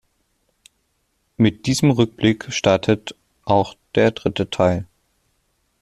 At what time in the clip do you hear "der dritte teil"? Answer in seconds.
3.93-4.87